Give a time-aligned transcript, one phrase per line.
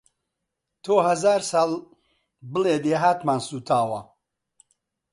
[0.83, 1.69] تۆ هەزار ساڵ
[2.53, 3.99] بڵێ دێهاتمان سووتاوە